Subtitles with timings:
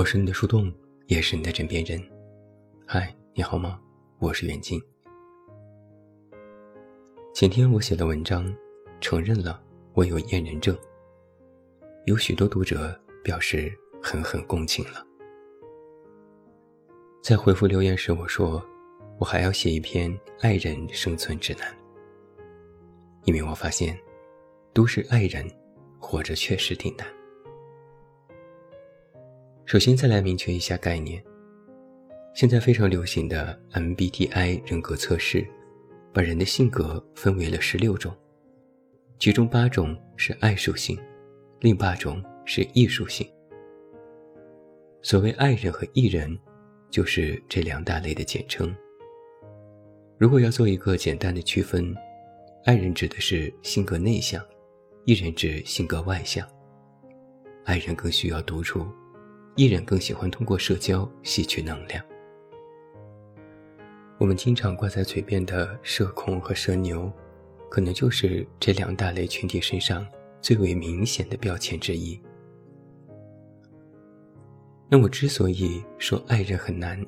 [0.00, 0.72] 我是你的树洞，
[1.08, 2.02] 也是你的枕边人。
[2.86, 3.78] 嗨，你好吗？
[4.18, 4.80] 我是远近。
[7.34, 8.50] 前天我写了文章，
[8.98, 9.62] 承认了
[9.92, 10.74] 我有厌人症。
[12.06, 13.70] 有许多读者表示
[14.00, 15.06] 狠狠共情了。
[17.22, 18.64] 在回复留言时，我说
[19.18, 21.76] 我还要写一篇爱人生存指南，
[23.24, 24.00] 因为我发现
[24.72, 25.46] 都市爱人
[25.98, 27.06] 活着确实挺难。
[29.70, 31.22] 首先，再来明确一下概念。
[32.34, 35.46] 现在非常流行的 MBTI 人格测试，
[36.12, 38.12] 把人的性格分为了十六种，
[39.20, 40.98] 其中八种是爱属性，
[41.60, 43.24] 另八种是艺术性。
[45.02, 46.36] 所谓爱人和艺人，
[46.90, 48.74] 就是这两大类的简称。
[50.18, 51.94] 如果要做一个简单的区分，
[52.64, 54.44] 爱人指的是性格内向，
[55.04, 56.44] 艺人指性格外向。
[57.64, 58.84] 爱人更需要独处。
[59.56, 62.04] 艺人更喜欢通过社交吸取能量。
[64.18, 67.10] 我们经常挂在嘴边的“社恐”和“社牛”，
[67.70, 70.06] 可能就是这两大类群体身上
[70.42, 72.20] 最为明显的标签之一。
[74.88, 77.02] 那我之所以说爱人很难，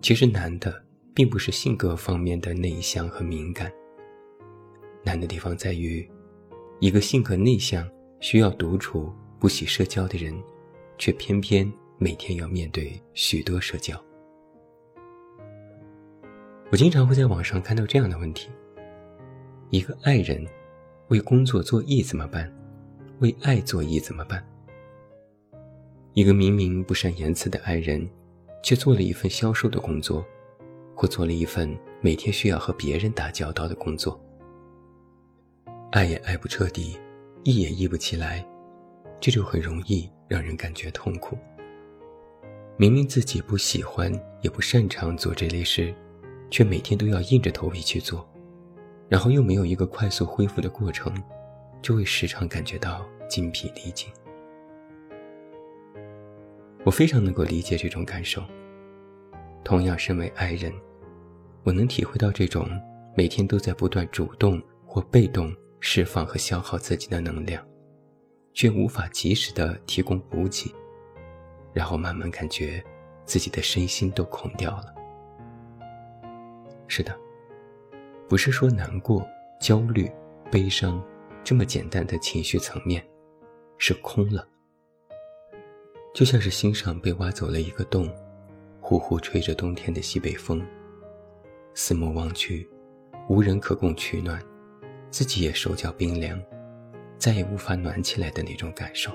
[0.00, 3.72] 其实难的并不是性格方面的内向和敏感，
[5.02, 6.08] 难的地方在于，
[6.80, 7.88] 一个性格内向、
[8.20, 10.32] 需要独处、不喜社交的人。
[11.02, 14.00] 却偏偏每天要面对许多社交。
[16.70, 18.48] 我经常会在网上看到这样的问题：
[19.70, 20.46] 一个爱人
[21.08, 22.48] 为工作做义怎么办？
[23.18, 24.46] 为爱做义怎么办？
[26.12, 28.08] 一个明明不善言辞的爱人，
[28.62, 30.24] 却做了一份销售的工作，
[30.94, 34.24] 或做了一份每天需要和别人打交道的工作，
[35.90, 36.96] 爱也爱不彻底，
[37.42, 38.46] 义也义不起来，
[39.18, 40.08] 这就很容易。
[40.32, 41.36] 让人感觉痛苦。
[42.78, 44.10] 明明自己不喜欢
[44.40, 45.94] 也不擅长做这类事，
[46.50, 48.26] 却每天都要硬着头皮去做，
[49.10, 51.12] 然后又没有一个快速恢复的过程，
[51.82, 54.08] 就会时常感觉到精疲力尽。
[56.82, 58.42] 我非常能够理解这种感受。
[59.62, 60.72] 同样，身为爱人，
[61.62, 62.66] 我能体会到这种
[63.14, 67.62] 每天都在不断主动或被动释放和消耗自己的能量。
[68.52, 70.74] 却无法及时的提供补给，
[71.72, 72.82] 然后慢慢感觉
[73.24, 74.94] 自己的身心都空掉了。
[76.86, 77.16] 是的，
[78.28, 79.26] 不是说难过、
[79.60, 80.10] 焦虑、
[80.50, 81.02] 悲伤
[81.42, 83.02] 这么简单的情绪层面，
[83.78, 84.46] 是空了，
[86.14, 88.08] 就像是心上被挖走了一个洞，
[88.80, 90.62] 呼呼吹着冬天的西北风，
[91.72, 92.68] 四目望去，
[93.28, 94.42] 无人可供取暖，
[95.10, 96.38] 自己也手脚冰凉。
[97.22, 99.12] 再也无法暖起来的那种感受。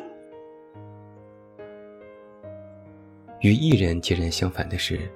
[3.41, 5.11] 与艺人截然相反的是，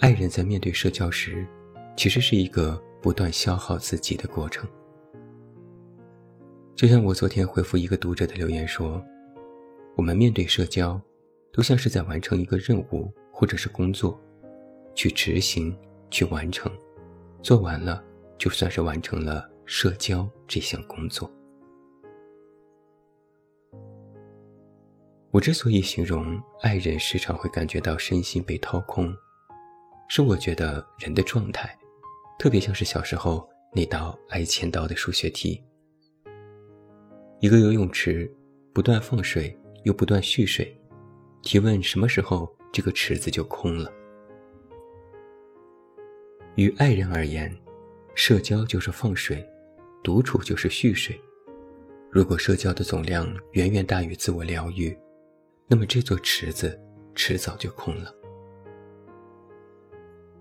[0.00, 1.46] 爱人在面对社交时，
[1.94, 4.66] 其实是一个不断消耗自己的过程。
[6.74, 9.04] 就像我昨天回复一个读者的留言说
[9.94, 10.98] ：“我们面对社交，
[11.52, 14.18] 都像是在完成一个任务或者是工作，
[14.94, 15.76] 去执行、
[16.10, 16.72] 去完成，
[17.42, 18.02] 做完了
[18.38, 21.30] 就算是完成了社交这项工作。”
[25.32, 29.10] 我之所以形容爱人时常会感觉到身心被掏空，
[30.06, 31.74] 是我觉得人的状态，
[32.38, 35.64] 特别像是小时候那道挨千刀的数学题：
[37.40, 38.30] 一个游泳池
[38.74, 40.78] 不断放水又不断蓄水，
[41.40, 43.90] 提问什么时候这个池子就空了。
[46.56, 47.50] 与爱人而言，
[48.14, 49.42] 社交就是放水，
[50.04, 51.18] 独处就是蓄水。
[52.10, 54.94] 如果社交的总量远远大于自我疗愈，
[55.72, 56.78] 那么这座池子
[57.14, 58.14] 迟早就空了。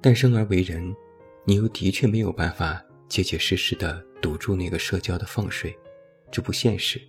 [0.02, 0.94] 但生而为人，
[1.46, 5.73] 你又的确没有办法结结实实的堵住那个社交的放水，
[6.29, 7.00] 这不现实。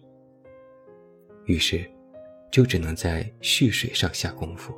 [1.46, 1.84] 于是，
[2.48, 4.72] 就只能在蓄水上下功夫。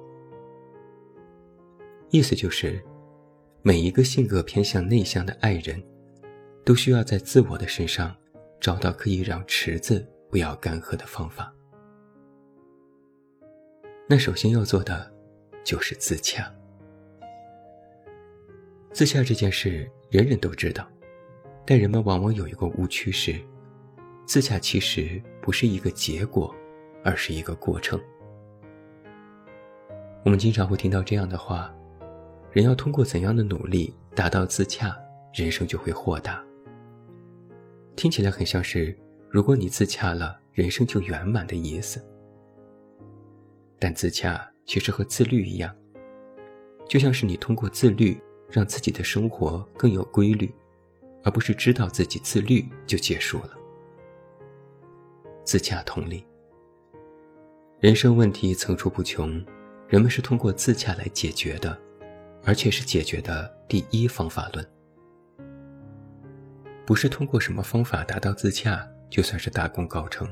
[2.09, 2.83] 意思就是，
[3.61, 5.85] 每一个性格偏向内向的爱人，
[6.65, 8.17] 都需要在自我的身上
[8.59, 11.54] 找到可以让池子不要干涸的方法。
[14.06, 15.11] 那首先要做的，
[15.65, 16.53] 就是自洽。
[18.93, 20.87] 自洽这件事，人人都知道，
[21.65, 23.35] 但人们往往有一个误区是，
[24.27, 26.55] 自洽其实不是一个结果，
[27.03, 27.99] 而是一个过程。
[30.23, 31.75] 我们经常会听到这样的话：
[32.53, 34.95] 人要通过怎样的努力达到自洽，
[35.33, 36.45] 人生就会豁达。
[37.97, 38.95] 听起来很像是，
[39.31, 42.05] 如果你自洽了，人生就圆满的意思。
[43.85, 45.71] 但自洽其实和自律一样，
[46.89, 50.51] 就像是你通过自律让自己的生活更有规律，
[51.23, 53.51] 而不是知道自己自律就结束了。
[55.45, 56.27] 自洽同理，
[57.79, 59.45] 人生问题层出不穷，
[59.87, 61.79] 人们是通过自洽来解决的，
[62.43, 64.67] 而且是解决的第一方法论。
[66.87, 70.27] 不是通过什么方法达到自洽就算是大功告成，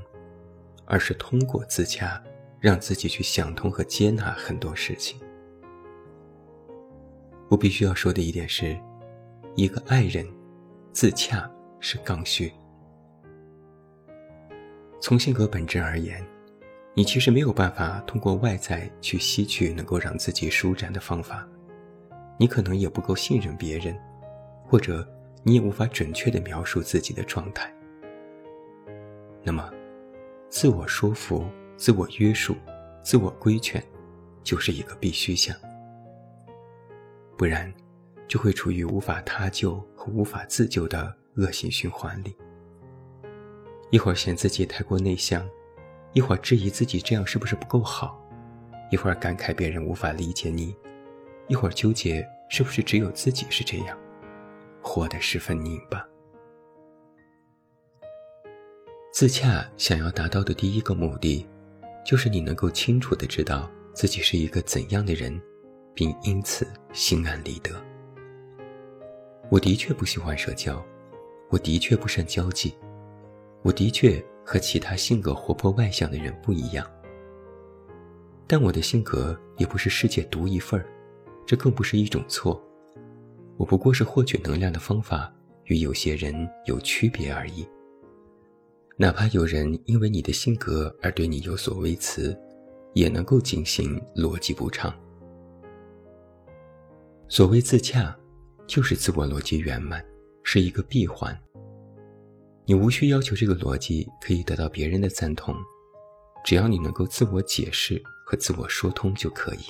[0.86, 2.18] 而是通过自洽，
[2.62, 5.20] 让自己去想通和接纳很多事情。
[7.48, 8.78] 我必须要说的一点是，
[9.56, 10.24] 一个爱人，
[10.92, 11.50] 自洽
[11.80, 12.52] 是刚需。
[15.00, 16.24] 从性格本质而言，
[16.94, 21.44] 你其实没有办法通过外在去吸取能够让自己舒展的方法，
[22.38, 23.98] 你可能也不够信任别人，
[24.68, 25.04] 或者
[25.42, 27.74] 你也无法准确的描述自己的状态。
[29.42, 29.68] 那么，
[30.48, 31.44] 自我说服、
[31.76, 32.56] 自我约束、
[33.02, 33.82] 自我规劝，
[34.42, 35.56] 就是一个必须项。
[37.36, 37.72] 不然，
[38.28, 42.36] 就会处于无法他救和无法自救的恶性循环里。
[43.90, 45.46] 一会儿嫌自己太过内向，
[46.12, 48.18] 一会儿质疑自己这样是不是不够好，
[48.90, 50.74] 一会儿感慨别人无法理解你，
[51.48, 53.98] 一会儿纠结是不是只有自己是这样，
[54.80, 56.06] 活得十分拧巴。
[59.12, 61.46] 自洽想要达到的第一个目的，
[62.04, 65.40] 就是你能够清楚的知道自己是一个怎样的人，
[65.94, 67.70] 并因此心安理得。
[69.50, 70.84] 我的确不喜欢社交，
[71.50, 72.74] 我的确不善交际。
[73.62, 76.84] 我的确和其他性格活泼外向的人不一样，
[78.46, 80.86] 但我的性格也不是世界独一份儿，
[81.46, 82.60] 这更不是一种错。
[83.56, 85.32] 我不过是获取能量的方法
[85.66, 86.34] 与有些人
[86.66, 87.64] 有区别而已。
[89.02, 92.38] 哪怕有人因为你的性格而对你有所微词，
[92.94, 94.94] 也能够进行逻辑补偿。
[97.26, 98.16] 所谓自洽，
[98.64, 100.04] 就是自我逻辑圆满，
[100.44, 101.36] 是一个闭环。
[102.64, 105.52] 你无需要求这个逻辑可以得到别人的赞同，
[106.44, 109.62] 只要你能够自我解释和自我说通就可以。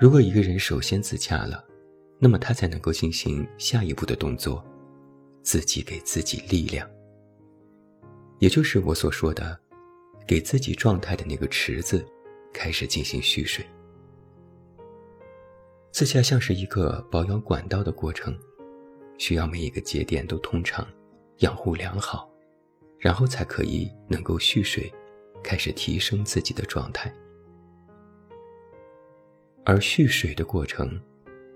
[0.00, 1.64] 如果一个人首先自洽了，
[2.18, 4.60] 那么他才能够进行下一步的动作，
[5.44, 6.88] 自己给自己力量，
[8.40, 9.56] 也就是我所说的，
[10.26, 12.04] 给自己状态的那个池子
[12.52, 13.64] 开始进行蓄水。
[15.92, 18.36] 自洽像是一个保养管道的过程。
[19.16, 20.84] 需要每一个节点都通畅，
[21.38, 22.28] 养护良好，
[22.98, 24.92] 然后才可以能够蓄水，
[25.40, 27.14] 开始提升自己的状态。
[29.64, 31.00] 而蓄水的过程，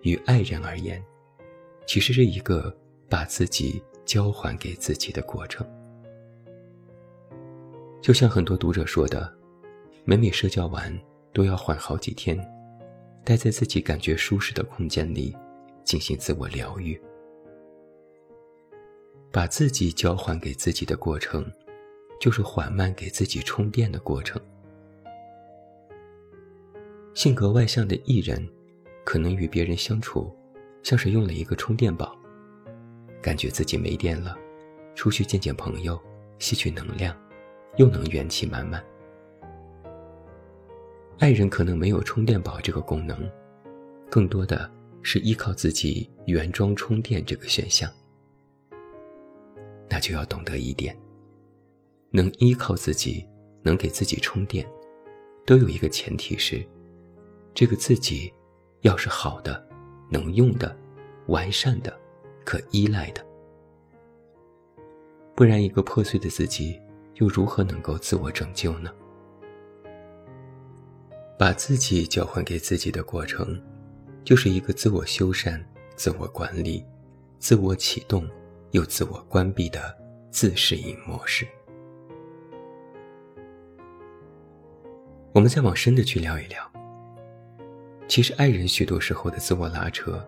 [0.02, 1.04] 与爱人而言，
[1.84, 2.72] 其实是一个
[3.08, 5.66] 把自己交还给自己的过程。
[8.00, 9.32] 就像很多读者说的，
[10.04, 10.96] 每每社交完，
[11.32, 12.38] 都要缓好几天，
[13.24, 15.36] 待在自己感觉舒适的空间里，
[15.84, 17.00] 进行自我疗愈。
[19.30, 21.44] 把自己交还给自己的过程，
[22.18, 24.40] 就是缓慢给自己充电的过程。
[27.14, 28.48] 性格外向的艺人，
[29.04, 30.34] 可能与别人相处，
[30.82, 32.16] 像是用了一个充电宝，
[33.20, 34.36] 感觉自己没电了，
[34.94, 36.00] 出去见见朋友，
[36.38, 37.16] 吸取能量，
[37.76, 38.84] 又能元气满满。
[41.18, 43.28] 爱人可能没有充电宝这个功能，
[44.08, 44.70] 更多的
[45.02, 47.90] 是依靠自己原装充电这个选项。
[49.88, 50.96] 那就要懂得一点，
[52.10, 53.26] 能依靠自己，
[53.62, 54.64] 能给自己充电，
[55.44, 56.64] 都有一个前提是，
[57.52, 58.32] 这个自己
[58.82, 59.66] 要是好的、
[60.08, 60.76] 能用的、
[61.26, 61.92] 完善的、
[62.48, 63.22] 可依赖的，
[65.34, 66.80] 不然一个破碎的自己
[67.16, 68.90] 又如何能够自我拯救呢？
[71.38, 73.62] 把自己交还给自己的过程，
[74.24, 75.62] 就是一个自我修缮、
[75.94, 76.82] 自我管理、
[77.38, 78.26] 自我启动。
[78.72, 79.96] 又自我关闭的
[80.30, 81.48] 自适应模式。
[85.32, 86.70] 我们再往深的去聊一聊。
[88.06, 90.22] 其实，爱人许多时候的自我拉扯，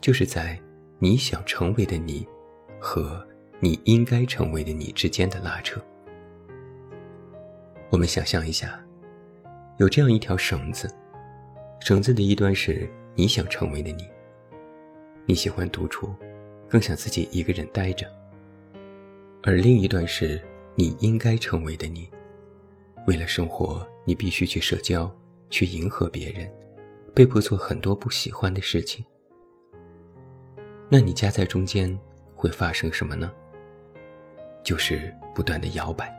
[0.00, 0.60] 就是在
[0.98, 2.26] 你想成为的你
[2.80, 3.26] 和
[3.60, 5.80] 你应该成为的你之间的拉扯。
[7.90, 8.82] 我们想象一下，
[9.78, 10.92] 有这样一条绳子，
[11.80, 14.08] 绳子的一端是你想成为的你，
[15.26, 16.14] 你喜欢独处。
[16.68, 18.10] 更想自己一个人待着，
[19.44, 20.42] 而另一段是
[20.74, 22.10] 你应该成为的你。
[23.06, 25.08] 为了生活，你必须去社交，
[25.48, 26.52] 去迎合别人，
[27.14, 29.04] 被迫做很多不喜欢的事情。
[30.88, 31.98] 那你夹在中间
[32.34, 33.32] 会发生什么呢？
[34.62, 36.14] 就是不断的摇摆，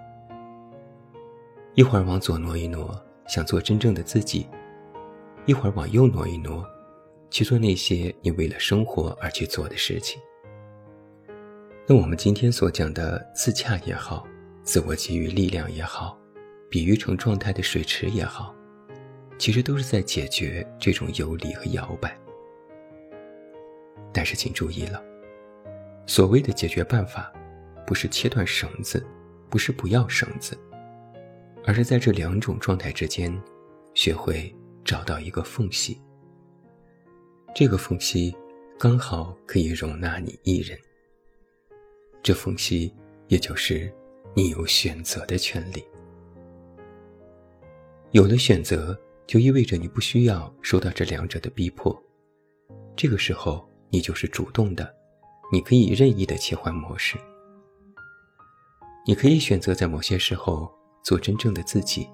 [1.74, 2.94] 一会儿往左挪一挪，
[3.28, 4.46] 想做真正的自己，
[5.46, 6.66] 一会儿往右挪一挪，
[7.30, 10.22] 去做那些你为了生活而去做的事情。
[11.86, 14.28] 那我们今天所讲的自洽也好，
[14.64, 16.20] 自我给予力量也好，
[16.70, 18.54] 比喻成状态的水池也好，
[19.38, 22.18] 其实都是在解决这种游离和摇摆。
[24.18, 25.00] 但是请注意了，
[26.08, 27.32] 所谓的解决办法，
[27.86, 29.06] 不是切断绳子，
[29.48, 30.58] 不是不要绳子。
[31.64, 33.32] 而是在这两种状态之间，
[33.94, 34.52] 学会
[34.84, 36.02] 找到一个缝隙。
[37.54, 38.36] 这个缝隙
[38.80, 40.76] 刚好可以容纳你一人。
[42.24, 42.92] 这缝隙
[43.28, 43.94] 也就是
[44.34, 45.86] 你有选择的权利。
[48.14, 51.96] 有了选择，就意味着你不需要受到这两者的逼迫。
[52.96, 54.96] 这个时候，你就是主动的，
[55.52, 57.18] 你可以任意的切换模式。
[59.06, 60.76] 你可以选择在某些时候。
[61.04, 62.06] 做真正的自己，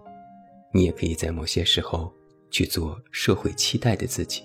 [0.72, 2.14] 你也可以在某些时候
[2.52, 4.44] 去做社会期待的自己。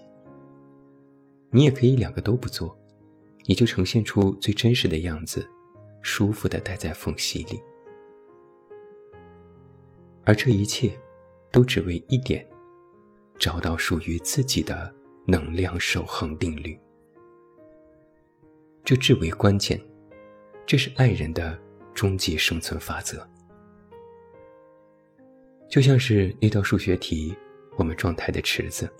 [1.50, 2.74] 你也可以两个都不做，
[3.44, 5.46] 你就呈现出最真实的样子，
[6.00, 7.60] 舒服的待在缝隙里。
[10.24, 10.98] 而这一切，
[11.52, 12.48] 都只为一点：
[13.38, 14.90] 找到属于自己的
[15.26, 16.80] 能量守恒定律。
[18.88, 19.78] 这至为关键，
[20.64, 21.58] 这是爱人的
[21.92, 23.22] 终极生存法则。
[25.68, 27.36] 就像是那道数学题，
[27.76, 28.90] 我们状态的池子，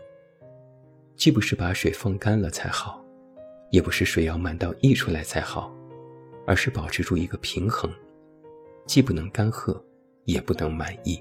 [1.17, 3.03] 既不是把水放干了才好，
[3.71, 5.75] 也不是水要满到溢出来才好，
[6.47, 7.91] 而是保持住一个平衡，
[8.85, 9.83] 既不能干涸，
[10.25, 11.19] 也不能满溢。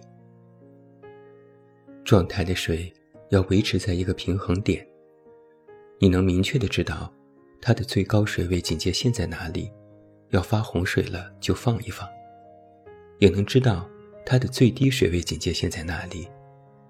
[2.03, 2.93] 状态的水
[3.29, 4.85] 要维持在一个平衡点，
[6.01, 7.09] 你能明确的知道
[7.61, 9.71] 它的最高水位警戒线在哪里，
[10.29, 12.07] 要发洪水了就放一放，
[13.19, 13.87] 也能知道。
[14.25, 16.27] 它的最低水位警戒线在哪里？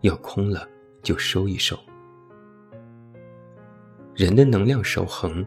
[0.01, 0.67] 要空了
[1.03, 1.77] 就收一收。
[4.15, 5.45] 人的能量守恒，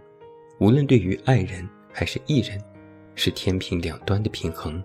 [0.60, 2.62] 无论对于爱人还是艺人，
[3.16, 4.80] 是天平两端的平衡，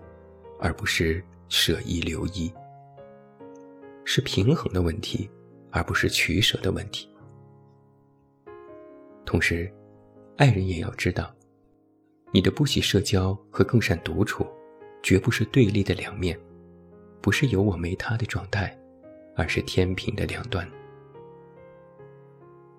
[0.58, 2.52] 而不是舍一留一，
[4.04, 5.30] 是平衡的问题，
[5.70, 7.08] 而不是取舍的问题。
[9.24, 9.72] 同时，
[10.36, 11.34] 爱人也要知道，
[12.30, 14.46] 你的不喜社交和更善独处，
[15.02, 16.38] 绝不是对立的两面。
[17.22, 18.78] 不是有我没他的状态，
[19.34, 20.68] 而是天平的两端。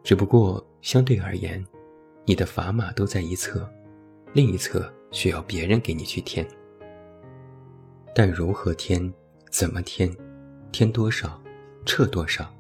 [0.04, 1.66] 只不过相对而言，
[2.26, 3.68] 你的砝码都在一侧，
[4.34, 6.48] 另一侧需要别人给你去添。
[8.16, 9.12] 但如何添，
[9.52, 10.16] 怎么添，
[10.72, 11.42] 添多少，
[11.86, 12.54] 撤多少，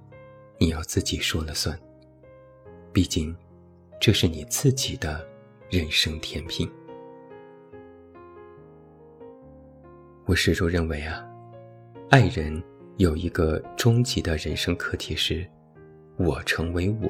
[0.57, 1.79] 你要自己说了算。
[2.91, 3.33] 毕竟，
[3.99, 5.27] 这是你自己的
[5.69, 6.69] 人生天平。
[10.25, 11.23] 我始终认为啊。
[12.09, 12.63] 爱人
[12.95, 15.45] 有一个终极的人生课题是：
[16.15, 17.09] 我成为我。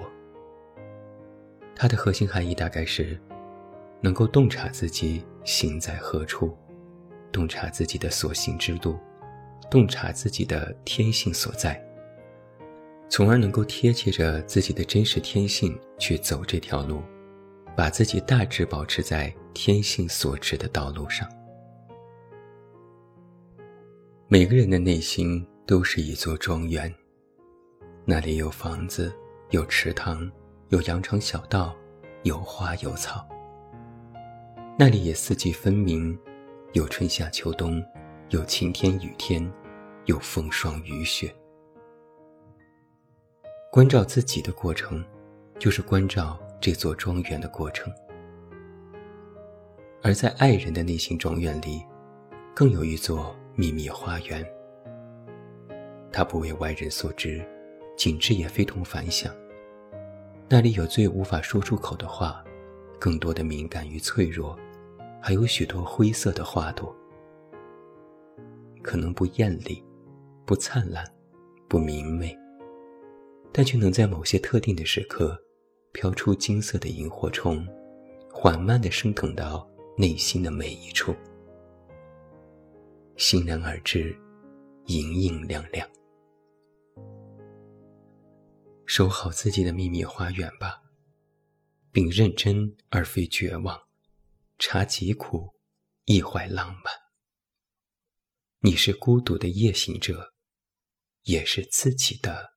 [1.76, 3.20] 它的核心含义大概是，
[4.02, 6.58] 能够洞察自己行在何处，
[7.32, 8.98] 洞察自己的所行之路，
[9.70, 11.80] 洞察自己的天性所在，
[13.10, 17.02] 从而能够贴切着自己的真实天性去走这条路，
[17.76, 21.28] 把自己大致保持在天性所指的道路上。
[24.28, 26.94] 每个人的内心都是一座庄园，
[28.04, 29.14] 那里有房子，
[29.52, 30.30] 有池塘，
[30.68, 31.74] 有羊肠小道，
[32.24, 33.26] 有花有草。
[34.78, 36.16] 那里也四季分明，
[36.74, 37.82] 有春夏秋冬，
[38.32, 39.50] 有晴天雨天，
[40.06, 41.34] 有风霜雨雪。
[43.78, 45.06] 关照自己的过程，
[45.60, 47.94] 就是关照这座庄园的过程。
[50.02, 51.84] 而在爱人的内心庄园里，
[52.56, 53.36] 更有一座。
[53.56, 54.44] 秘密花园，
[56.12, 57.48] 它不为外人所知，
[57.96, 59.32] 景致也非同凡响。
[60.50, 62.44] 那里有最无法说出口的话，
[63.00, 64.58] 更多的敏感与脆弱，
[65.22, 66.96] 还有许多灰色的花朵。
[68.82, 69.84] 可能不艳丽，
[70.48, 71.04] 不灿烂，
[71.68, 72.36] 不明媚，
[73.52, 75.38] 但却能在某些特定的时刻，
[75.92, 77.68] 飘出金色的萤火虫，
[78.32, 81.16] 缓慢地升腾到内心的每一处。
[83.16, 84.16] 欣然而至，
[84.86, 85.90] 莹莹亮亮。
[88.86, 90.84] 守好自己的秘密花园吧，
[91.92, 93.82] 并认真而非绝望，
[94.60, 95.54] 察疾苦，
[96.06, 96.94] 意怀浪漫。
[98.60, 100.34] 你是孤独的夜行者，
[101.24, 102.57] 也是自己的